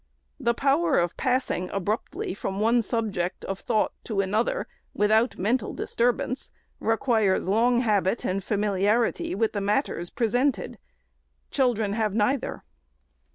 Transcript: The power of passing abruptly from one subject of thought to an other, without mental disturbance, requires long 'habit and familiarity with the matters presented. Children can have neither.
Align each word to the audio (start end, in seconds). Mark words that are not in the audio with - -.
The 0.39 0.55
power 0.55 0.97
of 0.97 1.15
passing 1.15 1.69
abruptly 1.69 2.33
from 2.33 2.59
one 2.59 2.81
subject 2.81 3.45
of 3.45 3.59
thought 3.59 3.91
to 4.05 4.19
an 4.21 4.33
other, 4.33 4.65
without 4.95 5.37
mental 5.37 5.75
disturbance, 5.75 6.51
requires 6.79 7.47
long 7.47 7.81
'habit 7.81 8.25
and 8.25 8.43
familiarity 8.43 9.35
with 9.35 9.53
the 9.53 9.61
matters 9.61 10.09
presented. 10.09 10.79
Children 11.51 11.91
can 11.91 11.97
have 11.97 12.15
neither. 12.15 12.63